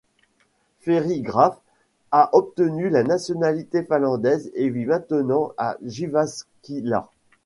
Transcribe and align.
Ferry 0.79 1.21
Graf 1.21 1.59
a 2.09 2.35
obtenu 2.35 2.89
la 2.89 3.03
nationalité 3.03 3.83
finlandaise 3.83 4.49
et 4.55 4.71
vit 4.71 4.87
maintenant 4.87 5.51
à 5.59 5.77
Jyväskylä. 5.83 7.07